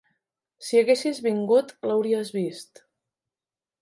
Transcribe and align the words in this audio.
Si 0.67 0.79
haguessis 0.79 1.21
vingut, 1.27 1.75
l'hauries 1.91 2.33
vist. 2.39 2.87